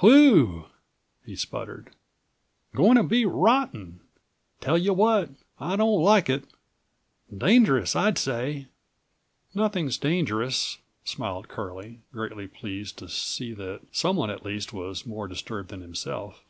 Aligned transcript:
"Whew!" 0.00 0.66
he 1.24 1.34
sputtered. 1.34 1.94
"Going 2.74 2.96
to 2.96 3.02
be 3.02 3.24
rotten. 3.24 4.00
Tell 4.60 4.76
you 4.76 4.92
what, 4.92 5.30
I 5.58 5.76
don't 5.76 6.02
like 6.02 6.28
it. 6.28 6.44
Dangerous, 7.34 7.96
I'd 7.96 8.18
say!"162 8.18 8.66
"Nothing's 9.54 9.96
dangerous," 9.96 10.76
smiled 11.04 11.48
Curlie, 11.48 12.00
greatly 12.12 12.46
pleased 12.46 12.98
to 12.98 13.08
see 13.08 13.54
that 13.54 13.80
someone 13.90 14.28
at 14.28 14.44
least 14.44 14.74
was 14.74 15.06
more 15.06 15.26
disturbed 15.26 15.70
than 15.70 15.80
himself. 15.80 16.44